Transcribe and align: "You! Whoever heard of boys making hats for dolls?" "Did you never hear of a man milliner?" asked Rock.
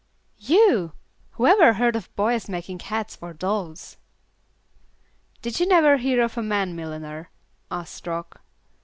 "You! 0.39 0.93
Whoever 1.33 1.73
heard 1.73 1.95
of 1.95 2.09
boys 2.15 2.49
making 2.49 2.79
hats 2.79 3.15
for 3.15 3.33
dolls?" 3.33 3.97
"Did 5.43 5.59
you 5.59 5.67
never 5.67 5.97
hear 5.97 6.23
of 6.23 6.39
a 6.39 6.41
man 6.41 6.75
milliner?" 6.75 7.29
asked 7.69 8.07
Rock. 8.07 8.41